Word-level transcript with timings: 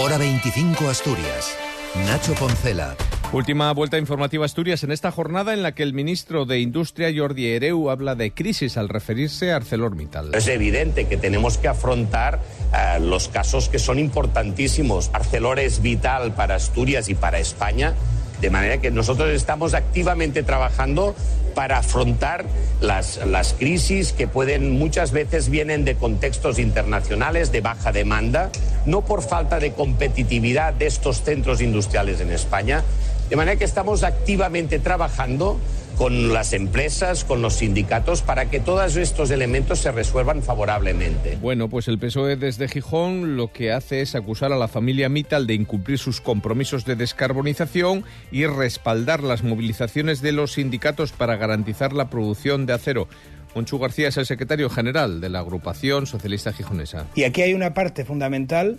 Hora 0.00 0.16
25 0.16 0.88
Asturias. 0.88 1.58
Nacho 2.06 2.32
Poncela. 2.34 2.94
Última 3.32 3.72
vuelta 3.72 3.98
informativa 3.98 4.44
Asturias 4.44 4.84
en 4.84 4.92
esta 4.92 5.10
jornada 5.10 5.52
en 5.52 5.64
la 5.64 5.72
que 5.72 5.82
el 5.82 5.92
ministro 5.92 6.46
de 6.46 6.60
Industria 6.60 7.12
Jordi 7.14 7.48
Ereu 7.48 7.90
habla 7.90 8.14
de 8.14 8.30
crisis 8.30 8.76
al 8.76 8.88
referirse 8.88 9.50
a 9.50 9.56
ArcelorMittal. 9.56 10.36
Es 10.36 10.46
evidente 10.46 11.08
que 11.08 11.16
tenemos 11.16 11.58
que 11.58 11.66
afrontar 11.66 12.38
uh, 12.38 13.02
los 13.02 13.28
casos 13.28 13.68
que 13.68 13.80
son 13.80 13.98
importantísimos. 13.98 15.10
Arcelor 15.12 15.58
es 15.58 15.82
vital 15.82 16.32
para 16.32 16.54
Asturias 16.54 17.08
y 17.08 17.16
para 17.16 17.40
España, 17.40 17.94
de 18.40 18.50
manera 18.50 18.78
que 18.78 18.90
nosotros 18.90 19.30
estamos 19.30 19.74
activamente 19.74 20.42
trabajando 20.42 21.14
para 21.54 21.78
afrontar 21.78 22.44
las, 22.80 23.18
las, 23.26 23.52
crisis 23.52 24.12
que 24.12 24.28
pueden 24.28 24.78
muchas 24.78 25.10
veces 25.10 25.48
vienen 25.48 25.84
de 25.84 25.96
contextos 25.96 26.58
internacionales 26.58 27.50
de 27.50 27.60
baja 27.60 27.90
demanda, 27.90 28.50
no 28.86 29.00
por 29.00 29.22
falta 29.22 29.58
de 29.58 29.72
competitividad 29.72 30.72
de 30.72 30.86
estos 30.86 31.22
centros 31.22 31.60
industriales 31.60 32.20
en 32.20 32.30
España, 32.30 32.84
de 33.28 33.36
manera 33.36 33.58
que 33.58 33.64
estamos 33.64 34.04
activamente 34.04 34.78
trabajando 34.78 35.58
con 35.98 36.32
las 36.32 36.52
empresas, 36.52 37.24
con 37.24 37.42
los 37.42 37.54
sindicatos, 37.54 38.22
para 38.22 38.48
que 38.48 38.60
todos 38.60 38.96
estos 38.96 39.32
elementos 39.32 39.80
se 39.80 39.90
resuelvan 39.90 40.44
favorablemente. 40.44 41.36
Bueno, 41.42 41.68
pues 41.68 41.88
el 41.88 41.98
PSOE 41.98 42.36
desde 42.36 42.68
Gijón 42.68 43.36
lo 43.36 43.52
que 43.52 43.72
hace 43.72 44.00
es 44.00 44.14
acusar 44.14 44.52
a 44.52 44.56
la 44.56 44.68
familia 44.68 45.08
Mittal 45.08 45.48
de 45.48 45.54
incumplir 45.54 45.98
sus 45.98 46.20
compromisos 46.20 46.84
de 46.84 46.94
descarbonización 46.94 48.04
y 48.30 48.46
respaldar 48.46 49.24
las 49.24 49.42
movilizaciones 49.42 50.22
de 50.22 50.30
los 50.30 50.52
sindicatos 50.52 51.10
para 51.10 51.36
garantizar 51.36 51.92
la 51.92 52.08
producción 52.08 52.64
de 52.64 52.74
acero. 52.74 53.08
Monchu 53.56 53.80
García 53.80 54.06
es 54.06 54.16
el 54.18 54.26
secretario 54.26 54.70
general 54.70 55.20
de 55.20 55.30
la 55.30 55.40
agrupación 55.40 56.06
socialista 56.06 56.52
gijonesa. 56.52 57.06
Y 57.16 57.24
aquí 57.24 57.42
hay 57.42 57.54
una 57.54 57.74
parte 57.74 58.04
fundamental 58.04 58.78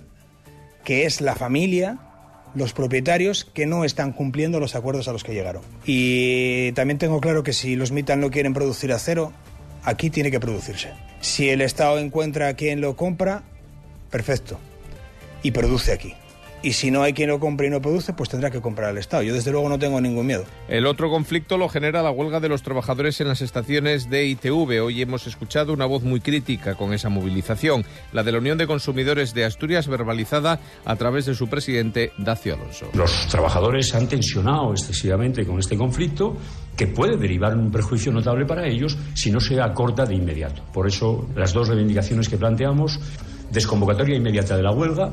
que 0.85 1.05
es 1.05 1.19
la 1.19 1.35
familia 1.35 1.99
los 2.55 2.73
propietarios 2.73 3.45
que 3.45 3.65
no 3.65 3.85
están 3.85 4.11
cumpliendo 4.11 4.59
los 4.59 4.75
acuerdos 4.75 5.07
a 5.07 5.13
los 5.13 5.23
que 5.23 5.33
llegaron. 5.33 5.61
Y 5.85 6.71
también 6.73 6.97
tengo 6.97 7.21
claro 7.21 7.43
que 7.43 7.53
si 7.53 7.75
los 7.75 7.91
Mittal 7.91 8.19
no 8.19 8.31
quieren 8.31 8.53
producir 8.53 8.91
acero, 8.91 9.33
aquí 9.83 10.09
tiene 10.09 10.31
que 10.31 10.39
producirse. 10.39 10.91
Si 11.21 11.49
el 11.49 11.61
Estado 11.61 11.99
encuentra 11.99 12.47
a 12.47 12.53
quien 12.53 12.81
lo 12.81 12.95
compra, 12.95 13.43
perfecto. 14.09 14.59
Y 15.41 15.51
produce 15.51 15.93
aquí 15.93 16.13
y 16.61 16.73
si 16.73 16.91
no 16.91 17.03
hay 17.03 17.13
quien 17.13 17.29
lo 17.29 17.39
compre 17.39 17.67
y 17.67 17.69
no 17.69 17.81
produce, 17.81 18.13
pues 18.13 18.29
tendrá 18.29 18.51
que 18.51 18.61
comprar 18.61 18.89
al 18.89 18.97
Estado. 18.97 19.23
Yo 19.23 19.33
desde 19.33 19.51
luego 19.51 19.69
no 19.69 19.79
tengo 19.79 20.01
ningún 20.01 20.27
miedo. 20.27 20.43
El 20.67 20.85
otro 20.85 21.09
conflicto 21.09 21.57
lo 21.57 21.69
genera 21.69 22.01
la 22.01 22.11
huelga 22.11 22.39
de 22.39 22.49
los 22.49 22.63
trabajadores 22.63 23.19
en 23.21 23.27
las 23.27 23.41
estaciones 23.41 24.09
de 24.09 24.25
ITV. 24.25 24.83
Hoy 24.83 25.01
hemos 25.01 25.27
escuchado 25.27 25.73
una 25.73 25.85
voz 25.85 26.03
muy 26.03 26.19
crítica 26.19 26.75
con 26.75 26.93
esa 26.93 27.09
movilización, 27.09 27.85
la 28.11 28.23
de 28.23 28.31
la 28.31 28.39
Unión 28.39 28.57
de 28.57 28.67
Consumidores 28.67 29.33
de 29.33 29.45
Asturias, 29.45 29.87
verbalizada 29.87 30.59
a 30.85 30.95
través 30.95 31.25
de 31.25 31.35
su 31.35 31.47
presidente, 31.47 32.11
Dacio 32.17 32.55
Alonso. 32.55 32.89
Los 32.93 33.27
trabajadores 33.27 33.93
han 33.95 34.07
tensionado 34.07 34.71
excesivamente 34.71 35.45
con 35.45 35.59
este 35.59 35.77
conflicto 35.77 36.35
que 36.75 36.87
puede 36.87 37.17
derivar 37.17 37.53
en 37.53 37.59
un 37.59 37.71
perjuicio 37.71 38.11
notable 38.11 38.45
para 38.45 38.67
ellos 38.67 38.97
si 39.13 39.31
no 39.31 39.39
se 39.39 39.59
acorta 39.59 40.05
de 40.05 40.15
inmediato. 40.15 40.63
Por 40.71 40.87
eso 40.87 41.27
las 41.35 41.53
dos 41.53 41.67
reivindicaciones 41.67 42.29
que 42.29 42.37
planteamos, 42.37 42.99
desconvocatoria 43.51 44.15
inmediata 44.15 44.55
de 44.55 44.63
la 44.63 44.71
huelga, 44.71 45.11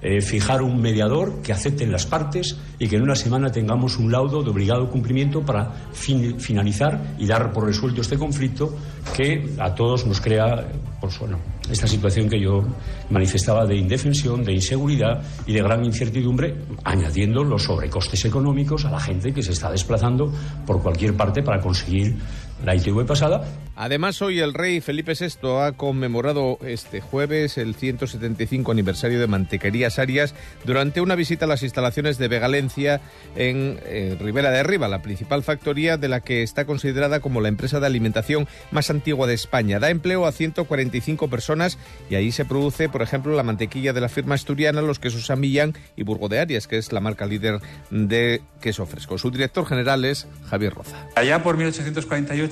eh, 0.00 0.20
fijar 0.20 0.62
un 0.62 0.80
mediador 0.80 1.42
que 1.42 1.52
acepten 1.52 1.90
las 1.90 2.06
partes 2.06 2.56
y 2.78 2.86
que 2.86 2.96
en 2.96 3.02
una 3.02 3.16
semana 3.16 3.50
tengamos 3.50 3.98
un 3.98 4.12
laudo 4.12 4.44
de 4.44 4.50
obligado 4.50 4.88
cumplimiento 4.88 5.42
para 5.42 5.72
fin, 5.92 6.38
finalizar 6.38 7.16
y 7.18 7.26
dar 7.26 7.52
por 7.52 7.66
resuelto 7.66 8.00
este 8.00 8.16
conflicto 8.16 8.76
que 9.16 9.54
a 9.58 9.74
todos 9.74 10.06
nos 10.06 10.20
crea 10.20 10.68
pues, 11.00 11.18
bueno, 11.18 11.38
esta 11.68 11.86
situación 11.86 12.28
que 12.28 12.40
yo 12.40 12.62
manifestaba 13.10 13.66
de 13.66 13.76
indefensión, 13.76 14.44
de 14.44 14.52
inseguridad 14.52 15.22
y 15.46 15.52
de 15.52 15.62
gran 15.62 15.84
incertidumbre, 15.84 16.54
añadiendo 16.84 17.42
los 17.42 17.64
sobrecostes 17.64 18.24
económicos 18.24 18.84
a 18.84 18.90
la 18.90 19.00
gente 19.00 19.32
que 19.32 19.42
se 19.42 19.52
está 19.52 19.70
desplazando 19.70 20.32
por 20.64 20.80
cualquier 20.80 21.16
parte 21.16 21.42
para 21.42 21.60
conseguir 21.60 22.16
la 22.64 22.74
ITV 22.74 23.06
pasada. 23.06 23.44
Además, 23.76 24.20
hoy 24.22 24.40
el 24.40 24.54
rey 24.54 24.80
Felipe 24.80 25.12
VI 25.14 25.48
ha 25.60 25.72
conmemorado 25.72 26.58
este 26.62 27.00
jueves 27.00 27.58
el 27.58 27.76
175 27.76 28.72
aniversario 28.72 29.20
de 29.20 29.28
Mantequerías 29.28 30.00
Arias 30.00 30.34
durante 30.64 31.00
una 31.00 31.14
visita 31.14 31.44
a 31.44 31.48
las 31.48 31.62
instalaciones 31.62 32.18
de 32.18 32.26
Vegalencia 32.26 33.00
en 33.36 33.78
eh, 33.84 34.16
Ribera 34.20 34.50
de 34.50 34.58
Arriba, 34.58 34.88
la 34.88 35.00
principal 35.00 35.44
factoría 35.44 35.96
de 35.96 36.08
la 36.08 36.20
que 36.20 36.42
está 36.42 36.64
considerada 36.64 37.20
como 37.20 37.40
la 37.40 37.48
empresa 37.48 37.78
de 37.78 37.86
alimentación 37.86 38.48
más 38.72 38.90
antigua 38.90 39.28
de 39.28 39.34
España. 39.34 39.78
Da 39.78 39.90
empleo 39.90 40.26
a 40.26 40.32
145 40.32 41.28
personas 41.28 41.78
y 42.10 42.16
ahí 42.16 42.32
se 42.32 42.44
produce, 42.44 42.88
por 42.88 43.02
ejemplo, 43.02 43.36
la 43.36 43.44
mantequilla 43.44 43.92
de 43.92 44.00
la 44.00 44.08
firma 44.08 44.34
asturiana, 44.34 44.82
los 44.82 44.98
quesos 44.98 45.26
San 45.26 45.38
Millán 45.38 45.74
y 45.94 46.02
Burgo 46.02 46.28
de 46.28 46.40
Arias, 46.40 46.66
que 46.66 46.78
es 46.78 46.92
la 46.92 47.00
marca 47.00 47.26
líder 47.26 47.60
de 47.90 48.42
queso 48.60 48.86
fresco. 48.86 49.18
Su 49.18 49.30
director 49.30 49.66
general 49.66 50.04
es 50.04 50.26
Javier 50.50 50.74
Roza. 50.74 51.06
Allá 51.14 51.44
por 51.44 51.56
1848 51.56 52.47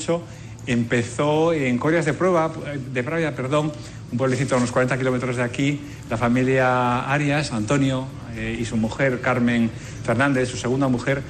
empezó 0.66 1.52
en 1.52 1.78
Corias 1.78 2.04
de 2.04 2.12
Prueba, 2.12 2.52
de 2.92 3.02
Pravia, 3.02 3.34
perdón, 3.34 3.72
un 4.10 4.18
pueblecito 4.18 4.54
a 4.54 4.58
unos 4.58 4.72
40 4.72 4.98
kilómetros 4.98 5.36
de 5.36 5.42
aquí, 5.42 5.80
la 6.10 6.16
familia 6.16 7.10
Arias, 7.10 7.52
Antonio 7.52 8.06
eh, 8.36 8.56
y 8.58 8.64
su 8.64 8.76
mujer 8.76 9.20
Carmen 9.20 9.70
Fernández, 10.04 10.48
su 10.48 10.56
segunda 10.56 10.88
mujer, 10.88 11.22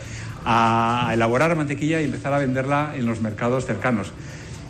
a 0.45 1.11
elaborar 1.13 1.55
mantequilla 1.57 2.01
y 2.01 2.05
empezar 2.05 2.33
a 2.33 2.39
venderla 2.39 2.93
en 2.95 3.07
los 3.07 3.21
mercados 3.21 3.67
cercanos. 3.67 4.13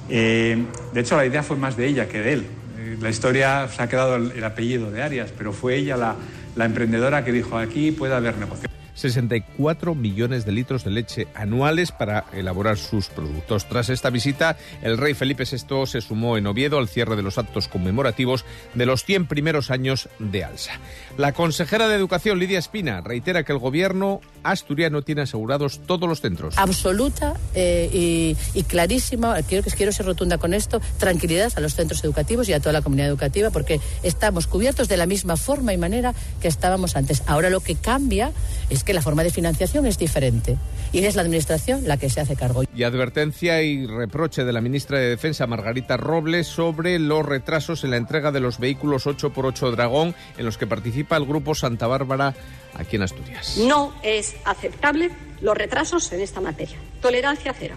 Eh, 0.09 0.65
de 0.93 1.01
hecho, 1.01 1.17
la 1.17 1.27
idea 1.27 1.43
fue 1.43 1.57
más 1.57 1.77
de 1.77 1.87
ella 1.87 2.09
que 2.09 2.21
de 2.21 2.33
él. 2.33 2.47
Eh, 2.79 2.97
la 3.01 3.11
historia 3.11 3.69
se 3.69 3.83
ha 3.83 3.89
quedado 3.89 4.17
el, 4.17 4.33
el, 4.33 4.45
apellido 4.45 4.91
de 4.91 5.03
Arias, 5.03 5.33
pero 5.37 5.53
fue 5.53 5.77
ella 5.77 5.97
la, 5.97 6.17
la 6.55 6.65
emprendedora 6.65 7.25
que 7.25 7.33
dijo 7.33 7.59
aquí 7.59 7.91
puede 7.93 8.15
haber 8.15 8.37
negocio. 8.39 8.66
64 8.97 9.95
millones 9.95 10.45
de 10.45 10.53
litros 10.53 10.85
de 10.85 10.91
leche 10.91 11.29
anuales 11.35 11.93
para 11.93 12.25
elaborar 12.33 12.77
sus 12.77 13.07
productos. 13.09 13.69
Tras 13.69 13.89
esta 13.89 14.11
visita, 14.11 14.57
el 14.83 14.99
rey 14.99 15.15
Felipe 15.15 15.45
VI 15.45 15.87
se 15.87 16.01
sumó 16.01 16.37
en 16.37 16.47
Oviedo 16.47 16.79
al 16.79 16.89
cierre 16.89 17.15
de 17.15 17.23
los 17.23 17.39
actos 17.39 17.69
conmemorativos 17.69 18.45
de 18.75 18.87
los 18.87 19.05
100 19.05 19.27
primeros 19.27 19.71
años 19.71 20.09
de 20.19 20.45
Alsa. 20.45 20.73
La 21.17 21.33
consejera 21.33 21.89
de 21.89 21.95
Educación, 21.95 22.39
Lidia 22.39 22.59
Espina, 22.59 23.01
reitera 23.01 23.45
que 23.45 23.53
el 23.53 23.59
gobierno 23.59 24.21
asturiano 24.43 25.03
tiene 25.03 25.23
asegurados 25.23 25.81
todos 25.87 26.09
los 26.09 26.21
centros. 26.21 26.57
Absoluta 26.59 27.35
eh, 27.55 27.91
y, 27.93 28.37
y, 28.59 28.63
clarísima, 28.65 29.41
quiero, 29.43 29.69
quiero 29.77 29.93
ser 29.93 30.07
rotunda 30.07 30.39
con 30.39 30.55
esto, 30.55 30.81
tranquilidad 30.99 31.53
a 31.57 31.61
los 31.61 31.75
centros 31.75 32.03
educativos 32.05 32.49
y 32.49 32.53
a 32.53 32.61
toda 32.61 32.73
la 32.73 32.83
comunidad 32.83 33.09
educativa 33.09 33.51
porque 33.51 33.81
estamos 34.03 34.47
cubiertos 34.47 34.89
de 34.89 34.97
la 34.97 35.07
misma 35.07 35.37
forma 35.37 35.73
y 35.73 35.79
manera 35.79 36.15
que 36.41 36.49
estábamos 36.49 36.97
antes. 36.97 37.23
Ahora 37.27 37.51
lo 37.51 37.61
que 37.61 37.75
cambia 37.75 38.33
es 38.71 38.85
que 38.87 38.95
la 38.95 39.03
forma 39.03 39.25
de 39.25 39.31
financiación 39.31 39.85
es 39.85 39.99
diferente 39.99 40.57
y 40.93 41.05
es 41.05 41.17
la 41.17 41.23
Administración 41.23 41.83
la 41.87 41.99
que 41.99 42.09
se 42.09 42.21
hace 42.21 42.37
cargo. 42.37 42.63
Y 42.75 42.85
advertencia 42.85 43.61
y 43.61 43.87
reproche 43.87 44.45
de 44.45 44.53
la 44.53 44.61
ministra 44.63 44.99
de 44.99 45.09
Defensa, 45.09 45.47
Margarita 45.47 45.97
Robles, 45.99 46.47
sobre 46.47 46.99
los 46.99 47.27
retrasos 47.27 47.85
en 47.85 47.91
la 47.91 47.97
entrega 47.99 48.31
de 48.31 48.41
los 48.41 48.59
vehículos 48.59 49.07
8x8 49.07 49.73
Dragón 49.73 50.15
en 50.39 50.47
los 50.47 50.57
que 50.57 50.67
participa 50.67 51.17
el 51.17 51.27
Grupo 51.27 51.55
Santa 51.55 51.87
Bárbara 51.89 52.35
aquí 52.75 52.97
en 52.97 53.03
Asturias. 53.03 53.59
No 53.59 53.93
es 54.03 54.37
aceptable 54.45 55.11
los 55.41 55.57
retrasos 55.57 56.11
en 56.13 56.21
esta 56.21 56.41
materia. 56.41 56.79
Tolerancia 57.01 57.55
cero. 57.59 57.75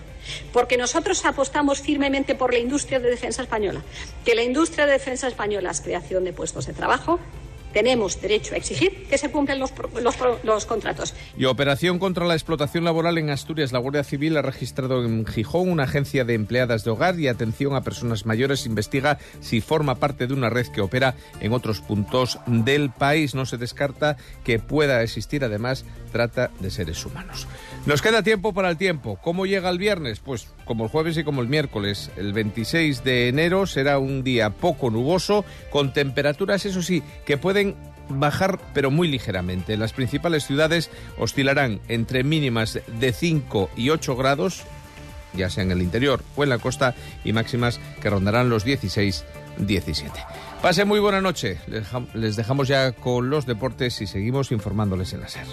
Porque 0.53 0.77
nosotros 0.77 1.25
apostamos 1.25 1.81
firmemente 1.81 2.35
por 2.35 2.53
la 2.53 2.59
industria 2.59 2.99
de 2.99 3.09
defensa 3.09 3.41
española. 3.41 3.81
Que 4.23 4.35
la 4.35 4.43
industria 4.43 4.85
de 4.85 4.93
defensa 4.93 5.27
española 5.27 5.71
es 5.71 5.81
creación 5.81 6.23
de 6.23 6.33
puestos 6.33 6.67
de 6.67 6.73
trabajo, 6.73 7.19
tenemos 7.73 8.21
derecho 8.21 8.53
a 8.53 8.57
exigir 8.57 9.07
que 9.07 9.17
se 9.17 9.29
cumplan 9.31 9.59
los, 9.59 10.65
contratos. 10.65 11.13
Y 11.37 11.45
operación 11.45 11.99
contra 11.99 12.25
la 12.25 12.33
explotación 12.33 12.83
laboral 12.83 13.17
en 13.17 13.29
Asturias. 13.29 13.71
La 13.71 13.79
Guardia 13.79 14.03
Civil 14.03 14.37
ha 14.37 14.41
registrado 14.41 15.03
en 15.03 15.25
Gijón 15.25 15.69
una 15.69 15.83
agencia 15.83 16.25
de 16.25 16.33
empleadas 16.33 16.83
de 16.83 16.91
hogar 16.91 17.19
y 17.19 17.27
atención 17.27 17.75
a 17.75 17.81
personas 17.81 18.25
mayores. 18.25 18.65
Investiga 18.65 19.17
si 19.41 19.61
forma 19.61 19.95
parte 19.95 20.27
de 20.27 20.33
una 20.33 20.49
red 20.49 20.67
que 20.67 20.81
opera 20.81 21.15
en 21.39 21.53
otros 21.53 21.81
puntos 21.81 22.39
del 22.45 22.89
país. 22.91 23.35
No 23.35 23.45
se 23.45 23.57
descarta 23.57 24.17
que 24.43 24.59
pueda 24.59 25.01
existir 25.03 25.43
además 25.43 25.85
trata 26.11 26.51
de 26.59 26.71
seres 26.71 27.05
humanos. 27.05 27.47
Nos 27.85 28.01
queda 28.01 28.23
tiempo 28.23 28.53
para 28.53 28.69
el 28.69 28.77
tiempo. 28.77 29.19
¿Cómo 29.21 29.45
llega 29.45 29.69
el 29.69 29.77
viernes? 29.77 30.19
Pues 30.19 30.47
como 30.65 30.83
el 30.83 30.91
jueves 30.91 31.17
y 31.17 31.23
como 31.23 31.41
el 31.41 31.47
miércoles. 31.47 32.11
El 32.15 32.31
26 32.31 33.03
de 33.03 33.27
enero 33.27 33.65
será 33.65 33.97
un 33.97 34.23
día 34.23 34.51
poco 34.51 34.91
nuboso, 34.91 35.43
con 35.71 35.93
temperaturas, 35.93 36.63
eso 36.65 36.83
sí, 36.83 37.01
que 37.25 37.37
pueden 37.37 37.58
bajar 38.09 38.59
pero 38.73 38.91
muy 38.91 39.07
ligeramente. 39.07 39.77
Las 39.77 39.93
principales 39.93 40.45
ciudades 40.45 40.89
oscilarán 41.17 41.79
entre 41.87 42.23
mínimas 42.23 42.79
de 42.87 43.13
5 43.13 43.69
y 43.75 43.89
8 43.89 44.15
grados, 44.15 44.63
ya 45.33 45.49
sea 45.49 45.63
en 45.63 45.71
el 45.71 45.81
interior 45.81 46.23
o 46.35 46.43
en 46.43 46.49
la 46.49 46.57
costa, 46.57 46.95
y 47.23 47.33
máximas 47.33 47.79
que 48.01 48.09
rondarán 48.09 48.49
los 48.49 48.63
16 48.63 49.25
17. 49.59 50.11
Pase 50.61 50.85
muy 50.85 50.99
buena 50.99 51.21
noche. 51.21 51.57
Les 52.13 52.35
dejamos 52.35 52.67
ya 52.67 52.91
con 52.91 53.29
los 53.29 53.45
deportes 53.45 54.01
y 54.01 54.07
seguimos 54.07 54.51
informándoles 54.51 55.13
en 55.13 55.21
la 55.21 55.27
SER. 55.27 55.45